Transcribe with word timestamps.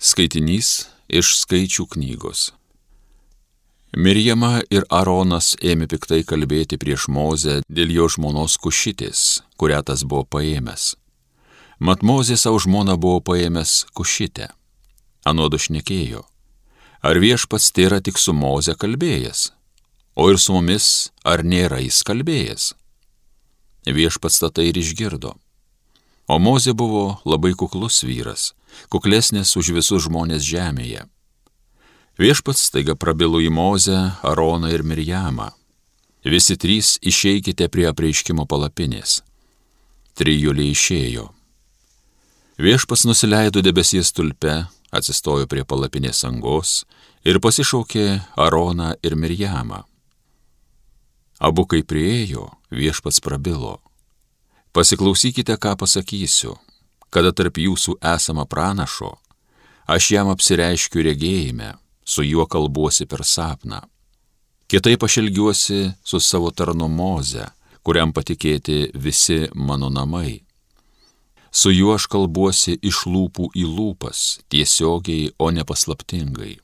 Skaitinys 0.00 0.86
iš 1.12 1.34
skaičių 1.42 1.84
knygos. 1.92 2.46
Mirjama 3.92 4.62
ir 4.72 4.86
Aronas 4.88 5.50
ėmė 5.60 5.90
piktai 5.92 6.22
kalbėti 6.24 6.78
prieš 6.80 7.04
Mozę 7.12 7.58
dėl 7.68 7.92
jo 7.92 8.06
žmonos 8.08 8.54
kušitės, 8.64 9.42
kurią 9.60 9.82
tas 9.84 10.06
buvo 10.08 10.24
paėmęs. 10.24 10.94
Mat 11.84 12.00
Mozė 12.00 12.38
savo 12.40 12.62
žmoną 12.64 12.96
buvo 12.96 13.20
paėmęs 13.28 13.74
kušitę. 13.92 14.48
Anodu 15.28 15.60
šnekėjo. 15.60 16.24
Ar 17.04 17.20
viešpats 17.20 17.68
tai 17.68 17.90
yra 17.90 18.00
tik 18.00 18.16
su 18.16 18.32
Moze 18.32 18.72
kalbėjęs, 18.80 19.50
o 20.16 20.30
ir 20.32 20.40
su 20.40 20.56
mumis 20.56 21.10
ar 21.28 21.44
nėra 21.44 21.84
jis 21.84 22.00
kalbėjęs? 22.08 22.72
Viešpats 23.84 24.40
tai 24.48 24.70
ir 24.72 24.80
išgirdo. 24.80 25.36
O 26.30 26.36
Mozė 26.38 26.76
buvo 26.78 27.18
labai 27.26 27.56
kuklus 27.58 28.04
vyras, 28.06 28.52
kuklesnis 28.86 29.56
už 29.58 29.72
visus 29.74 30.04
žmonės 30.06 30.44
žemėje. 30.46 31.08
Viešpats 32.22 32.68
taiga 32.70 32.94
prabilo 32.94 33.40
į 33.42 33.48
Mozę, 33.50 33.98
Aroną 34.22 34.70
ir 34.70 34.84
Mirjamą. 34.86 35.48
Visi 36.22 36.54
trys 36.54 36.98
išeikite 37.02 37.66
prie 37.72 37.88
apreiškimo 37.90 38.46
palapinės. 38.46 39.24
Trijulė 40.14 40.68
išėjo. 40.70 41.26
Viešpats 42.62 43.08
nusileido 43.08 43.64
debesies 43.66 44.14
tulpe, 44.14 44.68
atsistojo 44.94 45.50
prie 45.50 45.66
palapinės 45.66 46.22
angos 46.28 46.84
ir 47.26 47.42
pasišaukė 47.42 48.06
Aroną 48.38 48.94
ir 49.02 49.18
Mirjamą. 49.18 49.82
Abu 51.40 51.66
kai 51.66 51.82
priejo, 51.82 52.52
viešpats 52.70 53.18
prabilo. 53.24 53.80
Pasiklausykite, 54.72 55.56
ką 55.58 55.74
pasakysiu, 55.82 56.54
kada 57.10 57.32
tarp 57.34 57.58
jūsų 57.58 57.96
esama 58.14 58.44
pranašo, 58.46 59.16
aš 59.90 60.10
jam 60.14 60.30
apsireiškiu 60.30 61.02
regėjime, 61.08 61.72
su 62.06 62.22
juo 62.22 62.46
kalbuosi 62.46 63.06
per 63.10 63.24
sapną. 63.26 63.80
Kitaip 64.70 65.02
aš 65.02 65.16
ilgiuosi 65.24 65.80
su 66.06 66.20
savo 66.22 66.52
tarnu 66.54 66.86
Moze, 66.86 67.48
kuriam 67.82 68.12
patikėti 68.14 68.92
visi 68.94 69.48
mano 69.54 69.90
namai. 69.90 70.44
Su 71.50 71.72
juo 71.74 71.96
aš 71.98 72.06
kalbuosi 72.06 72.76
iš 72.78 73.02
lūpų 73.10 73.50
į 73.58 73.66
lūpas, 73.66 74.38
tiesiogiai, 74.46 75.32
o 75.38 75.50
ne 75.50 75.66
paslaptingai. 75.66 76.60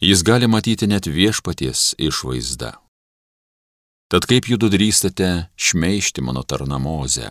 Jis 0.00 0.22
gali 0.22 0.46
matyti 0.46 0.86
net 0.86 1.10
viešpaties 1.10 1.96
išvaizdą. 1.98 2.70
Tad 4.10 4.26
kaip 4.26 4.48
jūs 4.50 4.58
drįstate 4.58 5.28
šmeišti 5.54 6.22
mano 6.26 6.42
tarnamozę? 6.42 7.28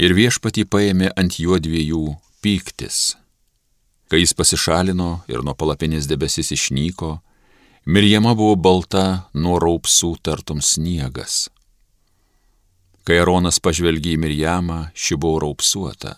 Ir 0.00 0.14
viešpatį 0.16 0.64
paėmė 0.64 1.10
ant 1.12 1.36
juo 1.36 1.58
dviejų 1.60 2.06
pyktis. 2.40 3.12
Kai 4.08 4.22
jis 4.22 4.32
pasišalino 4.32 5.10
ir 5.28 5.44
nuo 5.44 5.52
palapinės 5.52 6.08
debesis 6.08 6.54
išnyko, 6.56 7.18
Mirjama 7.84 8.32
buvo 8.32 8.54
balta 8.56 9.28
nuo 9.36 9.58
raupsų 9.60 10.14
tartum 10.24 10.62
sniegas. 10.64 11.50
Kai 13.04 13.18
Aronas 13.20 13.58
pažvelgė 13.60 14.14
į 14.14 14.20
Mirjamą, 14.22 14.78
ši 14.96 15.18
buvo 15.20 15.42
raupsuota. 15.44 16.14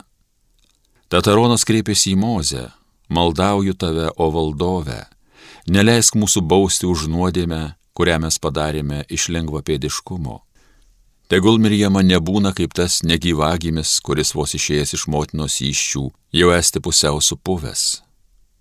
Tad 1.10 1.26
Aronas 1.26 1.66
kreipėsi 1.66 2.12
į 2.12 2.20
Mozę, 2.22 2.68
maldauju 3.10 3.74
tave, 3.74 4.12
o 4.14 4.30
valdove, 4.30 5.00
neleisk 5.66 6.14
mūsų 6.14 6.44
bausti 6.46 6.86
už 6.86 7.08
nuodėmę 7.10 7.74
kurią 7.96 8.18
mes 8.22 8.36
padarėme 8.42 9.04
iš 9.08 9.30
lengvapėdiškumo. 9.32 10.36
Tegul 11.26 11.56
Mirjama 11.58 12.04
nebūna 12.06 12.52
kaip 12.54 12.76
tas 12.78 13.00
negyvagimis, 13.02 13.96
kuris 14.06 14.30
vos 14.36 14.52
išėjęs 14.54 14.92
iš 14.94 15.06
motinos 15.10 15.56
iššių 15.64 16.04
jau 16.38 16.50
esti 16.54 16.82
pusiau 16.84 17.18
supuvęs. 17.18 17.86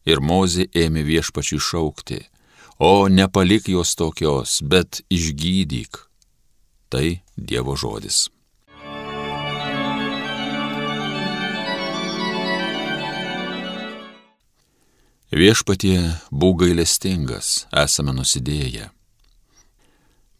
Ir 0.09 0.21
Mozė 0.21 0.65
ėmė 0.73 1.03
viešpačiui 1.05 1.61
šaukti, 1.61 2.23
o 2.79 3.05
nepalik 3.09 3.69
jos 3.69 3.93
tokios, 3.99 4.61
bet 4.65 5.03
išgydyk. 5.13 6.01
Tai 6.89 7.05
Dievo 7.37 7.77
žodis. 7.77 8.29
Viešpatie 15.35 15.99
būk 16.31 16.61
gailestingas, 16.63 17.65
esame 17.75 18.13
nusidėję. 18.15 18.94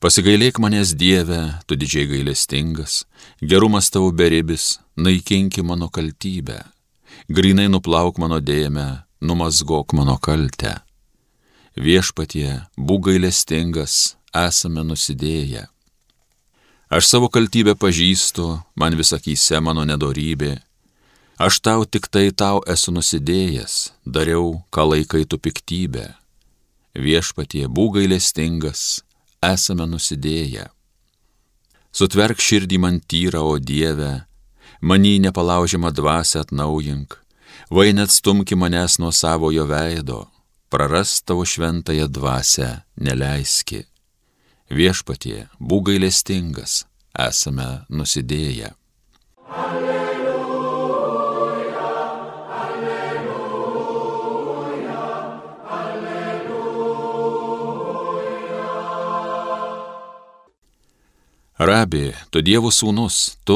Pasigailėk 0.05 0.59
manęs 0.61 0.91
Dieve, 0.93 1.39
tu 1.65 1.73
didžiai 1.81 2.05
gailestingas, 2.05 3.07
gerumas 3.41 3.87
tavo 3.89 4.11
beribis, 4.13 4.75
naikinki 5.01 5.63
mano 5.65 5.87
kaltybę, 5.89 6.59
grinai 7.25 7.65
nuplauk 7.73 8.19
mano 8.21 8.37
dėmę, 8.37 8.83
numazgok 9.25 9.95
mano 9.97 10.19
kaltę. 10.21 10.75
Viešpatie, 11.73 12.51
būk 12.77 13.07
gailestingas, 13.07 14.13
esame 14.29 14.83
nusidėję. 14.85 15.63
Aš 16.93 17.09
savo 17.09 17.31
kaltybę 17.33 17.73
pažįstu, 17.73 18.45
man 18.77 18.93
visakyse 19.01 19.57
mano 19.57 19.87
nedorybė. 19.89 20.59
Aš 21.41 21.57
tau 21.65 21.89
tik 21.89 22.11
tai 22.13 22.29
tau 22.29 22.61
esu 22.61 22.93
nusidėjęs, 22.93 23.95
dariau, 24.05 24.61
ką 24.69 24.85
laikai 24.91 25.25
tu 25.25 25.41
piktybę. 25.41 26.11
Viešpatie, 26.93 27.65
būk 27.65 27.97
gailestingas, 27.97 29.01
esame 29.53 29.87
nusidėję. 29.89 30.69
Sutverk 31.95 32.41
širdį 32.43 32.79
man 32.83 32.99
tyrą, 32.99 33.43
o 33.53 33.59
Dieve, 33.59 34.25
manį 34.81 35.13
nepalaužiamą 35.27 35.93
dvasę 35.95 36.41
atnaujink, 36.43 37.15
vai 37.71 37.93
net 37.95 38.11
stumki 38.11 38.57
manęs 38.59 38.99
nuo 38.99 39.11
savojo 39.15 39.65
veido, 39.69 40.25
praras 40.69 41.21
tavo 41.23 41.45
šventąją 41.47 42.07
dvasę 42.11 42.69
neleiski. 42.99 43.85
Viešpatie, 44.69 45.47
būk 45.61 45.91
gailestingas, 45.91 46.83
esame 47.29 47.85
nusidėję. 47.89 48.73
Rabi, 61.65 62.11
tu 62.29 62.43
Dievo 62.45 62.69
sūnus, 62.69 63.41
tu 63.41 63.55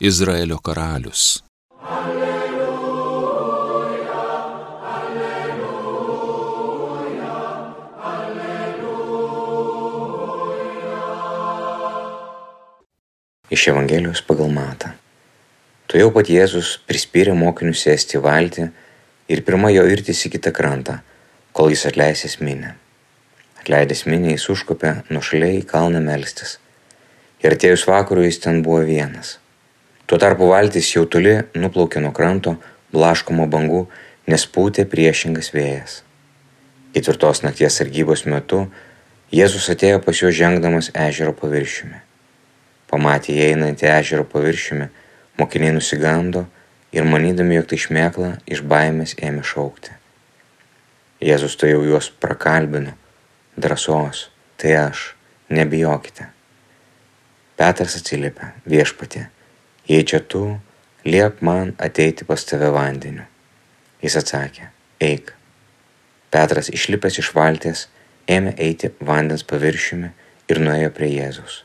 Izraelio 0.00 0.56
karalius. 0.64 1.42
Alleluja, 1.84 2.68
alleluja, 4.92 5.74
alleluja. 8.12 9.02
Iš 13.52 13.66
Evangelijos 13.74 14.24
pagal 14.24 14.48
matą. 14.48 14.96
Tu 15.92 16.00
jau 16.00 16.08
pat 16.16 16.32
Jėzus 16.32 16.80
prispyrė 16.88 17.36
mokinius 17.36 17.84
sėsti 17.84 18.16
valtį 18.30 18.70
ir 19.28 19.44
pirmą 19.44 19.68
jo 19.76 19.84
irtis 19.92 20.24
į 20.24 20.32
kitą 20.38 20.56
krantą, 20.56 21.04
kol 21.52 21.68
jis 21.76 21.84
atleisęs 21.92 22.40
minę. 22.40 22.80
Atleidęs 23.60 24.08
minę 24.08 24.32
jis 24.38 24.48
užkopė 24.56 25.04
nušaliai 25.12 25.60
į 25.60 25.68
kalną 25.68 26.00
melstis 26.00 26.61
ir 27.42 27.56
atėjus 27.56 27.86
vakarui 27.88 28.28
jis 28.28 28.40
ten 28.44 28.62
buvo 28.62 28.82
vienas. 28.86 29.36
Tuo 30.06 30.18
tarpu 30.18 30.48
valtis 30.50 30.90
jau 30.94 31.04
toli 31.06 31.38
nuplaukė 31.56 32.02
nuo 32.04 32.12
kranto, 32.14 32.56
blaškomo 32.92 33.46
bangų, 33.50 33.86
nes 34.28 34.46
pūtė 34.54 34.86
priešingas 34.88 35.52
vėjas. 35.54 36.00
Ketvirtos 36.92 37.42
nakties 37.46 37.78
sargybos 37.80 38.26
metu 38.28 38.66
Jėzus 39.32 39.70
atėjo 39.72 40.02
pas 40.04 40.18
juos 40.20 40.34
žengdamas 40.36 40.90
ežero 40.92 41.32
paviršiumi. 41.32 42.02
Pamatė 42.92 43.32
įeinantį 43.32 43.86
ežero 43.88 44.26
paviršiumi, 44.28 44.90
mokiniai 45.40 45.72
nusigando 45.72 46.42
ir 46.92 47.08
manydami, 47.08 47.56
jog 47.56 47.70
tai 47.70 47.78
šmėkla, 47.80 48.34
iš 48.44 48.60
baimės 48.68 49.16
ėmė 49.16 49.40
šaukti. 49.40 49.96
Jėzus 51.24 51.56
tai 51.56 51.72
jau 51.72 51.80
juos 51.88 52.10
prakalbino, 52.12 52.92
drąsos, 53.56 54.26
tai 54.60 54.76
aš, 54.82 55.14
nebijokite. 55.48 56.28
Petras 57.62 57.94
atsiliepė, 57.94 58.48
viešpatė, 58.66 59.20
jei 59.86 60.02
čia 60.02 60.18
tu, 60.18 60.40
liep 61.06 61.44
man 61.46 61.68
ateiti 61.78 62.26
pas 62.26 62.42
tave 62.42 62.72
vandeniu. 62.74 63.22
Jis 64.02 64.16
atsakė, 64.18 64.66
eik. 64.98 65.30
Petras 66.34 66.72
išlipęs 66.74 67.20
iš 67.22 67.28
valties 67.36 67.84
ėmė 68.26 68.56
eiti 68.66 68.90
vandens 68.98 69.46
paviršiumi 69.46 70.10
ir 70.50 70.62
nuėjo 70.64 70.90
prie 70.96 71.12
Jėzus. 71.12 71.60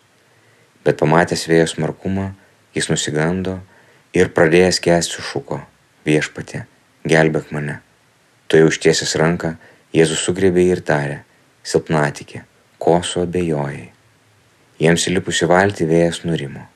Bet 0.85 1.01
pamatęs 1.01 1.47
vėjo 1.49 1.65
smarkumą, 1.73 2.27
jis 2.77 2.91
nusigando 2.94 3.57
ir 4.13 4.29
pradėjęs 4.38 4.83
kesti 4.85 5.25
šuko, 5.31 5.63
viešpatė, 6.05 6.67
gelbėk 7.09 7.49
mane. 7.57 7.81
Tu 8.45 8.61
jau 8.61 8.69
ištiesęs 8.69 9.17
ranką, 9.17 9.55
Jėzus 9.97 10.21
sugrėbė 10.29 10.69
ir 10.77 10.85
tarė, 10.85 11.23
silpnatikė, 11.65 12.45
ko 12.77 13.01
su 13.01 13.25
abejojai. 13.25 13.96
Jiems 14.77 15.07
įlipus 15.09 15.41
į 15.41 15.50
valtį 15.50 15.88
vėjas 15.89 16.21
nurimo. 16.25 16.68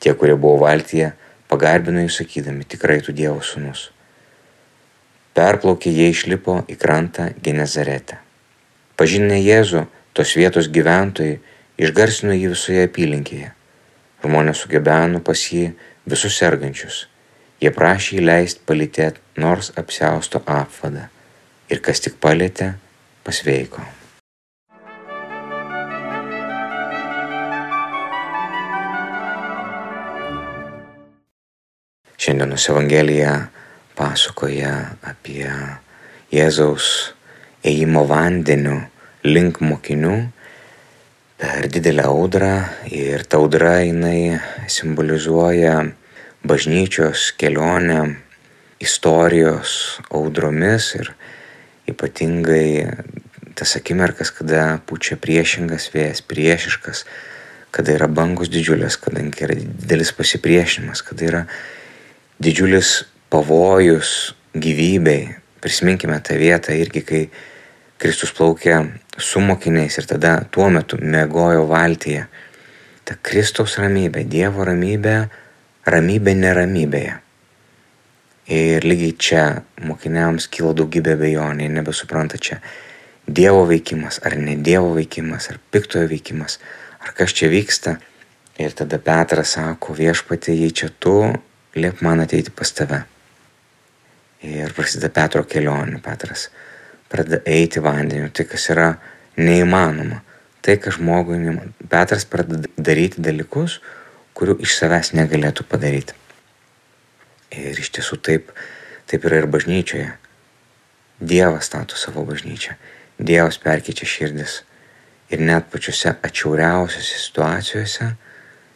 Tie, 0.00 0.14
kurie 0.16 0.36
buvo 0.36 0.62
valtyje, 0.64 1.12
pagarbino 1.48 2.00
jį 2.04 2.12
sakydami, 2.12 2.64
tikrai 2.64 3.00
tu 3.04 3.12
Dievo 3.12 3.40
sūnus. 3.40 3.90
perplaukė 5.34 5.90
jie 5.90 6.08
išlipo 6.12 6.60
į 6.70 6.76
krantą 6.78 7.24
Genezaretę. 7.42 8.20
Pažinę 8.96 9.40
Jėzų, 9.42 9.82
tos 10.14 10.36
vietos 10.38 10.68
gyventojai 10.70 11.40
išgarsino 11.76 12.36
jį 12.36 12.52
visoje 12.52 12.84
apylinkėje. 12.86 13.50
Žmonės 14.22 14.62
sugebeno 14.62 15.20
pas 15.20 15.42
jį 15.50 15.72
visus 16.06 16.38
sergančius. 16.38 17.08
Jie 17.60 17.74
prašė 17.74 18.20
įleisti 18.22 18.62
palytėti 18.68 19.42
nors 19.42 19.72
apsiausto 19.76 20.44
apvadą. 20.46 21.08
Ir 21.72 21.82
kas 21.82 22.00
tik 22.06 22.20
palėtė, 22.22 22.74
pasveiko. 23.26 24.03
Šiandienos 32.24 32.64
Evangelija 32.72 33.32
pasakoja 33.98 34.70
apie 35.04 35.44
Jėzaus 36.32 36.86
ėjimo 37.68 38.06
vandeniu 38.08 38.78
link 39.28 39.60
mokinių. 39.60 40.14
Per 41.42 41.68
didelę 41.74 42.06
audrą 42.08 42.48
ir 42.88 43.26
ta 43.28 43.42
audra 43.42 43.74
jinai 43.82 44.38
simbolizuoja 44.72 45.74
bažnyčios 46.48 47.26
kelionę 47.36 48.00
istorijos 48.80 49.76
audromis 50.08 50.94
ir 51.02 51.12
ypatingai 51.92 52.88
tas 53.52 53.76
akimirkas, 53.76 54.32
kada 54.32 54.80
pučia 54.88 55.20
priešingas 55.20 55.92
vėjas, 55.92 56.24
priešiškas, 56.24 57.04
kada 57.68 58.00
yra 58.00 58.08
bangos 58.08 58.48
didžiulės, 58.48 58.96
kadangi 58.96 59.44
yra 59.44 59.60
didelis 59.60 60.16
pasipriešinimas, 60.16 61.04
kada 61.04 61.32
yra 61.34 61.46
didžiulis 62.42 63.04
pavojus 63.30 64.34
gyvybei. 64.54 65.34
Prisiminkime 65.60 66.20
tą 66.20 66.36
vietą 66.38 66.74
irgi, 66.76 67.02
kai 67.02 67.22
Kristus 67.98 68.34
plaukė 68.36 68.78
su 69.18 69.40
mokiniais 69.40 69.98
ir 69.98 70.08
tada 70.10 70.36
tuo 70.52 70.68
metu 70.70 70.98
mėgojo 71.00 71.64
valtyje. 71.70 72.26
Ta 73.04 73.16
Kristaus 73.22 73.76
ramybė, 73.80 74.24
Dievo 74.28 74.64
ramybė, 74.64 75.16
ramybė 75.86 76.34
neramybėje. 76.40 77.14
Ir 78.54 78.84
lygiai 78.84 79.14
čia 79.16 79.44
mokiniams 79.88 80.50
kilo 80.52 80.74
daugybė 80.76 81.14
bejonių, 81.20 81.68
nebesupranta 81.78 82.36
čia 82.36 82.58
Dievo 83.24 83.64
veikimas, 83.64 84.20
ar 84.20 84.36
ne 84.36 84.58
Dievo 84.60 84.92
veikimas, 84.96 85.48
ar 85.48 85.60
piktojo 85.72 86.10
veikimas, 86.10 86.58
ar 87.00 87.14
kas 87.16 87.32
čia 87.32 87.48
vyksta. 87.52 87.96
Ir 88.60 88.76
tada 88.76 89.00
Petras 89.02 89.56
sako, 89.56 89.96
viešpatė, 89.96 90.52
jei 90.54 90.74
čia 90.76 90.90
tu, 91.00 91.16
liep 91.76 92.00
man 92.02 92.22
ateiti 92.24 92.52
pas 92.54 92.72
tave. 92.72 93.02
Ir 94.44 94.72
prasideda 94.76 95.10
Petro 95.14 95.44
kelionė, 95.48 96.00
Petras 96.04 96.48
pradeda 97.08 97.40
eiti 97.48 97.80
vandeniu, 97.82 98.30
tai 98.34 98.46
kas 98.48 98.68
yra 98.74 98.90
neįmanoma. 99.40 100.20
Tai, 100.64 100.76
ką 100.80 100.92
žmogui 100.96 101.38
neįmanoma. 101.40 101.88
Petras 101.90 102.26
pradeda 102.28 102.68
daryti 102.76 103.22
dalykus, 103.24 103.78
kurių 104.34 104.58
iš 104.64 104.76
savęs 104.80 105.12
negalėtų 105.16 105.66
padaryti. 105.70 106.16
Ir 107.54 107.78
iš 107.78 107.92
tiesų 107.94 108.18
taip, 108.24 108.50
taip 109.10 109.26
yra 109.28 109.42
ir 109.42 109.48
bažnyčioje. 109.50 110.10
Dievas 111.20 111.70
stato 111.70 111.96
savo 111.96 112.24
bažnyčią. 112.26 112.74
Dievas 113.18 113.60
perkeičia 113.62 114.08
širdis. 114.10 114.62
Ir 115.30 115.40
net 115.40 115.70
pačiuose 115.72 116.16
atšiauriausiose 116.26 117.20
situacijose 117.22 118.10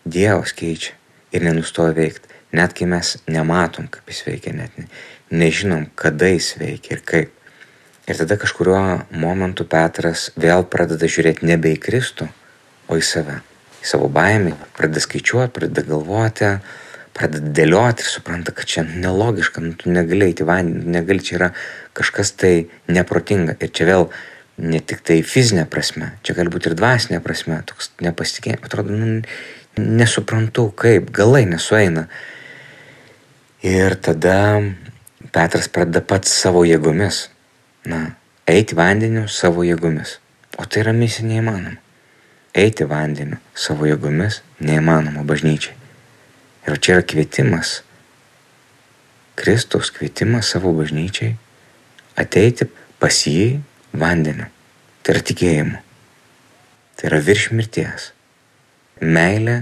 Dievas 0.08 0.54
keičia 0.56 0.94
ir 1.32 1.42
nenustoja 1.44 1.92
veikti. 1.96 2.37
Net 2.52 2.72
kai 2.76 2.88
mes 2.88 3.16
nematom, 3.28 3.88
kaip 3.92 4.08
jis 4.08 4.22
veikia, 4.24 4.54
net 4.56 4.72
nežinom, 5.30 5.88
kada 5.98 6.30
jis 6.32 6.54
veikia 6.60 6.96
ir 6.96 7.04
kaip. 7.04 7.34
Ir 8.08 8.16
tada 8.16 8.38
kažkurio 8.40 8.78
momentu 9.12 9.66
Petras 9.68 10.30
vėl 10.40 10.64
pradeda 10.64 11.10
žiūrėti 11.10 11.44
nebe 11.48 11.74
į 11.74 11.80
Kristų, 11.82 12.30
o 12.88 12.96
į 12.96 13.04
save. 13.04 13.42
Į 13.82 13.90
savo 13.90 14.08
baimę, 14.08 14.54
pradeda 14.78 15.02
skaičiuoti, 15.04 15.52
pradeda 15.58 15.84
galvoti, 15.90 16.48
pradeda 17.18 17.52
dėlioti 17.58 18.06
ir 18.06 18.08
supranta, 18.08 18.54
kad 18.56 18.70
čia 18.70 18.86
nelogiška, 18.88 19.60
nu, 19.60 19.74
tu 19.76 19.92
negali 19.92 20.30
eiti 20.30 20.46
vandenį, 20.48 20.88
negali, 20.96 21.20
čia 21.24 21.36
yra 21.36 21.50
kažkas 21.98 22.32
tai 22.40 22.54
neprotinga. 22.88 23.58
Ir 23.60 23.74
čia 23.76 23.90
vėl 23.90 24.08
ne 24.58 24.80
tik 24.80 25.04
tai 25.04 25.20
fizinė 25.26 25.66
prasme, 25.70 26.14
čia 26.24 26.34
gali 26.38 26.50
būti 26.54 26.72
ir 26.72 26.78
dvasinė 26.80 27.20
prasme, 27.22 27.60
toks 27.68 27.92
nepasitikėjimas, 28.02 28.70
atrodo, 28.70 28.96
nu, 28.96 29.20
nesuprantu 29.78 30.70
kaip, 30.80 31.12
galai 31.14 31.44
nesueina. 31.46 32.08
Ir 33.62 33.96
tada 33.98 34.62
Petras 35.34 35.66
pradeda 35.68 36.00
pats 36.06 36.30
savo 36.30 36.62
jėgomis, 36.64 37.24
na, 37.90 38.14
eiti 38.46 38.76
vandeniu 38.78 39.26
savo 39.28 39.64
jėgomis. 39.66 40.18
O 40.58 40.64
tai 40.64 40.84
yra 40.84 40.94
misija 40.94 41.26
neįmanoma. 41.26 41.76
Eiti 42.54 42.86
vandeniu 42.88 43.40
savo 43.54 43.86
jėgomis 43.90 44.40
neįmanoma 44.62 45.26
bažnyčiai. 45.26 45.74
Ir 46.68 46.78
čia 46.78 46.98
yra 46.98 47.04
kvietimas, 47.06 47.80
Kristaus 49.38 49.92
kvietimas 49.94 50.48
savo 50.50 50.72
bažnyčiai 50.74 51.36
ateiti 52.18 52.66
pas 52.98 53.14
jį 53.26 53.60
vandeniu. 53.94 54.48
Tai 55.02 55.14
yra 55.14 55.22
tikėjimu. 55.30 55.82
Tai 56.98 57.10
yra 57.10 57.20
virš 57.22 57.50
mirties. 57.54 58.08
Meilė 58.98 59.60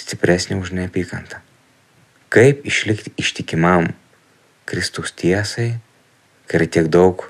stipresnė 0.00 0.56
už 0.60 0.72
neapykantą. 0.78 1.42
Kaip 2.32 2.64
išlikti 2.64 3.12
ištikimam 3.20 3.90
Kristaus 4.64 5.12
tiesai, 5.12 5.74
kai 6.48 6.56
yra 6.56 6.66
tiek 6.72 6.86
daug 6.88 7.26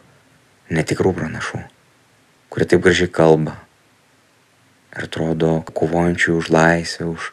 netikrų 0.71 1.11
pranašų, 1.17 1.59
kurie 2.53 2.67
taip 2.71 2.85
gražiai 2.85 3.11
kalba 3.11 3.57
ir 4.95 5.09
atrodo 5.09 5.57
kovojančių 5.75 6.37
už 6.39 6.51
laisvę, 6.55 7.09
už, 7.11 7.33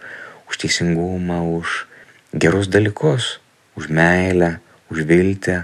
už 0.50 0.60
teisingumą, 0.64 1.44
už 1.60 1.86
gerus 2.34 2.72
dalykus, 2.74 3.38
už 3.78 3.90
meilę, 3.94 4.58
už 4.90 5.04
viltį, 5.06 5.60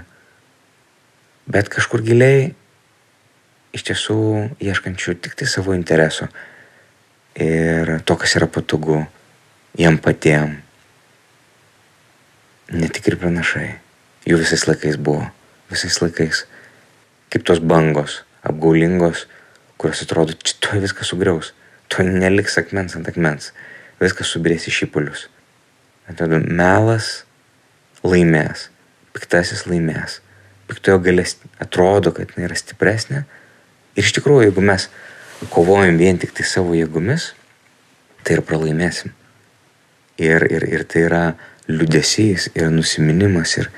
bet 1.50 1.70
kažkur 1.72 2.04
giliai 2.06 2.52
iš 3.74 3.86
tiesų 3.90 4.20
ieškančių 4.62 5.16
tik 5.26 5.34
tai 5.38 5.48
savo 5.50 5.74
interesų 5.74 6.28
ir 7.42 7.96
to, 8.06 8.14
kas 8.14 8.38
yra 8.38 8.46
patogu 8.46 9.02
jam 9.76 9.98
patiem. 9.98 10.62
Netikri 12.72 13.18
pranašai. 13.20 13.68
Jų 14.26 14.40
visais 14.42 14.66
laikais 14.66 14.98
buvo. 14.98 15.28
Visais 15.70 16.00
laikais. 16.02 16.44
Kaip 17.30 17.46
tos 17.46 17.60
bangos, 17.62 18.22
apgaulingos, 18.46 19.26
kurios 19.78 20.02
atrodo, 20.02 20.34
čia 20.34 20.58
tuoj 20.62 20.82
viską 20.86 21.06
sugriaus. 21.06 21.52
Tuoj 21.92 22.08
neliks 22.10 22.58
akmens 22.58 22.98
ant 22.98 23.08
akmens 23.10 23.52
viskas 24.02 24.30
subirės 24.32 24.66
į 24.68 24.74
šipulius. 24.80 25.26
Atrodo, 26.10 26.38
melas 26.40 27.24
laimės, 28.06 28.68
piktasis 29.16 29.64
laimės. 29.70 30.20
Piktojo 30.66 30.98
galės 31.02 31.36
atrodo, 31.62 32.12
kad 32.14 32.32
jinai 32.34 32.48
yra 32.48 32.58
stipresnė. 32.58 33.24
Ir 33.96 34.04
iš 34.04 34.16
tikrųjų, 34.18 34.48
jeigu 34.48 34.64
mes 34.66 34.88
kovojam 35.52 35.98
vien 36.00 36.18
tik 36.20 36.34
tai 36.36 36.46
savo 36.46 36.74
jėgomis, 36.76 37.30
tai 38.26 38.36
ir 38.36 38.44
pralaimėsim. 38.46 39.14
Ir, 40.18 40.46
ir, 40.50 40.66
ir 40.72 40.84
tai 40.88 41.04
yra 41.06 41.22
liudesys, 41.68 42.50
ir 42.54 42.70
nusiminimas, 42.70 43.56
ir, 43.58 43.70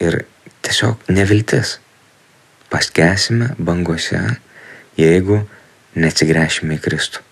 ir 0.00 0.20
tiesiog 0.62 1.08
neviltis. 1.12 1.78
Paskesime 2.68 3.54
bangose, 3.58 4.20
jeigu 4.98 5.40
neatsigręšime 5.96 6.76
į 6.76 6.82
Kristų. 6.84 7.24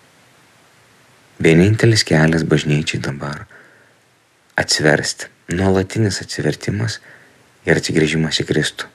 Vienintelis 1.43 2.07
kelias 2.09 2.47
bažnyčiai 2.49 3.03
dabar- 3.05 3.45
atsiversti, 4.63 5.29
nuolatinis 5.53 6.23
atsivertimas 6.23 6.99
ir 7.67 7.77
atsigrėžimas 7.77 8.41
į 8.41 8.47
Kristų. 8.49 8.89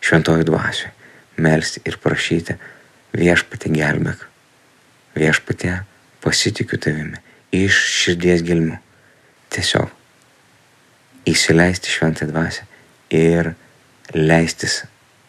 Šventoji 0.00 0.44
dvasiui 0.44 0.92
melsti 1.36 1.80
ir 1.84 1.96
prašyti 1.96 2.56
viešpatį 3.16 3.72
gelbėk. 3.72 4.26
Viešpatė 5.16 5.84
pasitikiu 6.20 6.78
tavimi 6.78 7.16
iš 7.52 7.78
širdies 8.02 8.42
gelmių. 8.42 8.78
Tiesiog 9.56 9.90
įsileisti 11.26 11.90
šventą 11.90 12.28
dvasę 12.28 12.66
ir 13.16 13.54
leistis 14.14 14.84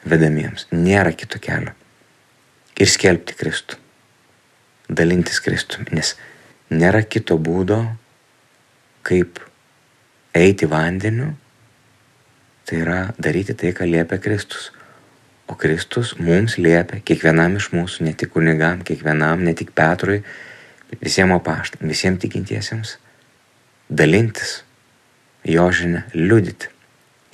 vedamiems. 0.05 0.67
Nėra 0.75 1.15
kito 1.17 1.39
kelio. 1.41 1.73
Ir 2.77 2.91
skelbti 2.91 3.33
Kristų 3.39 3.79
dalintis 4.87 5.39
Kristumi, 5.43 5.91
nes 5.91 6.15
nėra 6.71 7.03
kito 7.03 7.37
būdo, 7.39 7.81
kaip 9.07 9.41
eiti 10.35 10.67
vandeniu, 10.69 11.33
tai 12.67 12.81
yra 12.83 12.99
daryti 13.19 13.55
tai, 13.57 13.73
ką 13.75 13.87
liepia 13.87 14.19
Kristus. 14.23 14.71
O 15.47 15.55
Kristus 15.55 16.13
mums 16.19 16.57
liepia, 16.59 16.99
kiekvienam 16.99 17.55
iš 17.59 17.69
mūsų, 17.71 18.03
ne 18.07 18.13
tik 18.19 18.33
kunigam, 18.33 18.81
kiekvienam, 18.83 19.43
ne 19.43 19.53
tik 19.55 19.71
Petrui, 19.75 20.19
visiems 20.99 21.37
apaštams, 21.37 21.87
visiems 21.87 22.19
tikintiesiems, 22.23 22.97
dalintis 23.89 24.61
jo 25.47 25.69
žinę, 25.71 26.03
liudyti 26.13 26.73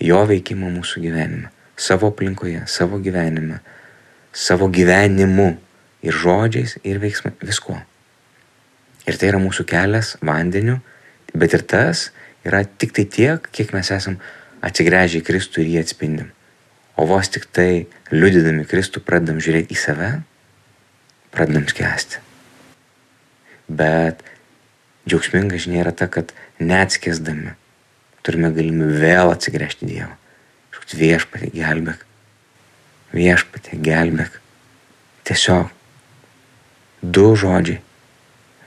jo 0.04 0.24
veikimą 0.28 0.70
mūsų 0.74 1.04
gyvenime, 1.04 1.50
savo 1.80 2.10
aplinkoje, 2.12 2.66
savo 2.68 3.00
gyvenime, 3.02 3.60
savo 4.34 4.68
gyvenimu 4.74 5.54
ir 6.04 6.18
žodžiais, 6.18 6.78
ir 6.84 7.00
veiksmai, 7.02 7.34
viskuo. 7.44 7.78
Ir 9.08 9.20
tai 9.20 9.32
yra 9.32 9.40
mūsų 9.44 9.66
kelias 9.68 10.16
vandeniu, 10.24 10.80
bet 11.36 11.56
ir 11.56 11.64
tas 11.68 12.10
yra 12.44 12.64
tik 12.64 12.96
tai 12.96 13.06
tiek, 13.08 13.50
kiek 13.56 13.74
mes 13.76 13.92
esam 13.96 14.20
atsigręžę 14.64 15.22
į 15.22 15.28
Kristų 15.28 15.64
ir 15.64 15.72
jį 15.74 15.82
atspindim. 15.84 16.32
O 17.00 17.08
vos 17.10 17.30
tik 17.32 17.48
tai 17.52 17.86
liudydami 18.12 18.68
Kristų 18.70 19.02
pradedam 19.04 19.42
žiūrėti 19.44 19.74
į 19.74 19.80
save, 19.80 20.12
pradedam 21.34 21.66
skęsti. 21.68 22.22
Bet 23.68 24.22
džiaugsminga 25.08 25.60
žinia 25.60 25.84
yra 25.84 25.94
ta, 25.96 26.08
kad 26.08 26.32
neatskėsdami 26.64 27.56
turime 28.24 28.52
galimybę 28.56 29.00
vėl 29.02 29.34
atsigręžti 29.34 29.88
Dievą. 29.90 30.14
Šaukti 30.74 31.00
viešpatį 31.02 31.52
gelbėk. 31.54 32.06
Viešpatį 33.14 33.80
gelbėk. 33.84 34.38
Tiesiog 35.28 35.72
du 37.04 37.26
žodžiai. 37.40 37.82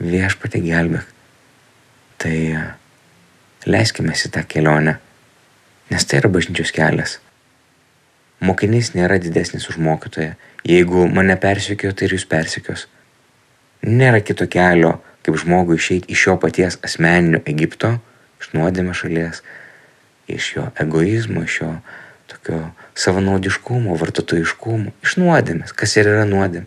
Viešpatį 0.00 0.62
gelbėk. 0.68 1.14
Tai 2.20 2.36
leiskime 3.66 4.14
į 4.14 4.32
tą 4.32 4.44
kelionę, 4.48 4.96
nes 5.90 6.04
tai 6.06 6.20
yra 6.20 6.30
bažnyčios 6.32 6.72
kelias. 6.72 7.18
Mokinys 8.44 8.92
nėra 8.94 9.16
didesnis 9.20 9.68
už 9.70 9.80
mokytoją. 9.80 10.36
Jeigu 10.66 11.06
mane 11.08 11.36
persikio, 11.40 11.92
tai 11.96 12.08
ir 12.08 12.16
jūs 12.16 12.26
persikios. 12.28 12.86
Nėra 13.86 14.20
kito 14.20 14.46
kelio, 14.50 14.96
kaip 15.26 15.38
žmogui 15.42 15.74
išeiti 15.74 16.12
iš 16.14 16.26
jo 16.28 16.36
paties 16.38 16.78
asmeninio 16.86 17.40
Egipto, 17.50 17.96
iš 18.38 18.52
nuodėmė 18.54 18.94
šalies, 18.94 19.42
iš 20.30 20.52
jo 20.54 20.66
egoizmo, 20.78 21.42
iš 21.42 21.60
jo 21.64 21.70
tokio 22.30 22.60
savanaudiškumo, 22.94 23.96
vartotojiškumo, 23.98 24.92
iš 25.02 25.16
nuodėmės, 25.18 25.74
kas 25.74 25.96
ir 25.98 26.12
yra 26.12 26.26
nuodėmė. 26.30 26.66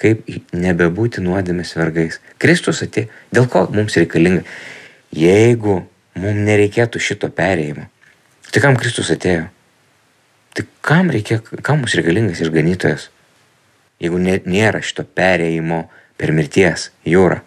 Kaip 0.00 0.24
nebebūti 0.56 1.20
nuodėmės 1.20 1.74
vergais. 1.76 2.16
Kristus 2.40 2.80
atėjo, 2.86 3.10
dėl 3.36 3.48
ko 3.52 3.66
mums 3.74 3.98
reikalinga. 4.00 4.46
Jeigu 5.12 5.82
mums 6.16 6.40
nereikėtų 6.46 7.02
šito 7.02 7.28
perėjimo, 7.36 7.84
tai 8.48 8.64
kam 8.64 8.80
Kristus 8.80 9.12
atėjo? 9.12 9.50
Tai 10.56 10.64
kam 10.80 11.12
reikia, 11.12 11.42
kam 11.60 11.82
mums 11.82 11.98
reikalingas 11.98 12.40
išganytojas, 12.40 13.10
jeigu 14.00 14.22
nėra 14.24 14.80
šito 14.80 15.04
perėjimo 15.04 15.84
per 16.16 16.32
mirties 16.32 16.88
jūrą? 17.04 17.42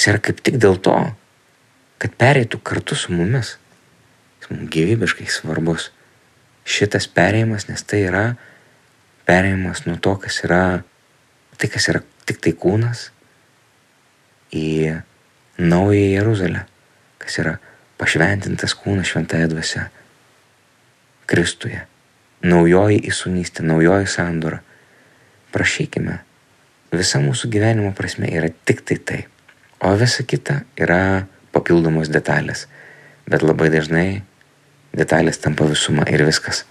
Jis 0.00 0.06
yra 0.08 0.20
kaip 0.24 0.38
tik 0.40 0.54
dėl 0.56 0.78
to, 0.80 0.94
kad 2.00 2.14
pereitų 2.16 2.56
kartu 2.64 2.96
su 2.96 3.12
mumis. 3.12 3.58
Jis 4.40 4.48
mums 4.48 4.70
gyvybiškai 4.72 5.26
svarbus. 5.28 5.90
Šitas 6.64 7.04
perėjimas, 7.12 7.66
nes 7.68 7.84
tai 7.84 8.06
yra 8.06 8.22
perėjimas 9.28 9.84
nuo 9.84 9.98
to, 10.00 10.14
kas 10.22 10.38
yra, 10.46 10.62
tai 11.60 11.68
kas 11.68 11.90
yra 11.92 12.00
tik 12.24 12.40
tai 12.40 12.54
kūnas, 12.56 13.10
į 14.56 15.02
naują 15.60 16.06
Jeruzalę, 16.14 16.62
kas 17.20 17.36
yra 17.42 17.58
pašventintas 18.00 18.72
kūnas 18.80 19.12
šventąją 19.12 19.50
dvasę. 19.52 19.84
Kristuje, 21.28 21.82
naujoji 22.40 23.02
įsunystė, 23.12 23.68
naujoji 23.68 24.08
sandora. 24.08 24.62
Prašykime, 25.52 26.22
visa 26.96 27.20
mūsų 27.20 27.52
gyvenimo 27.52 27.92
prasme 27.92 28.32
yra 28.32 28.48
tik 28.64 28.80
tai 28.88 28.96
tai, 28.96 29.20
o 29.80 29.94
visa 29.96 30.24
kita 30.26 30.60
yra 30.78 31.26
papildomos 31.54 32.10
detalės, 32.12 32.66
bet 33.26 33.42
labai 33.42 33.70
dažnai 33.72 34.22
detalės 34.96 35.40
tampa 35.40 35.66
visuma 35.68 36.06
ir 36.10 36.24
viskas. 36.26 36.64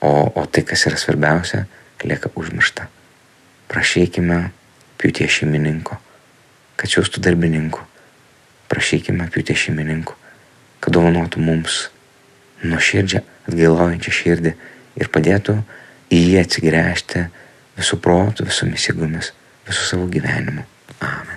O, 0.00 0.10
o 0.30 0.46
tai, 0.46 0.62
kas 0.62 0.86
yra 0.86 0.98
svarbiausia, 0.98 1.64
lieka 2.04 2.30
užmiršta. 2.38 2.86
Prašykime 3.68 4.38
pjūtie 4.98 5.26
šeimininko, 5.30 5.98
kad 6.78 6.90
siūstų 6.90 7.22
darbininkų. 7.26 7.84
Prašykime 8.68 9.28
pjūtie 9.32 9.56
šeimininko, 9.56 10.14
kad 10.84 10.94
dovanotų 10.94 11.42
mums 11.42 11.88
nuoširdžią 12.62 13.22
atgailaujančią 13.48 14.14
širdį 14.20 14.54
ir 14.98 15.10
padėtų 15.14 15.58
į 16.14 16.22
jį 16.24 16.38
atsigręžti 16.42 17.26
visų 17.78 18.00
protų, 18.02 18.48
visomis 18.50 18.88
jėgomis, 18.90 19.32
visų 19.68 19.90
savo 19.92 20.08
gyvenimu. 20.12 20.66
Amen. 20.98 21.27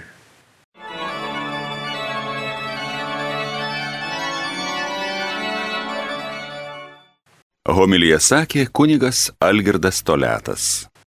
Homilija 7.82 8.20
sakė 8.22 8.68
kunigas 8.78 9.32
Algirdas 9.42 10.04
Toletas. 10.06 10.91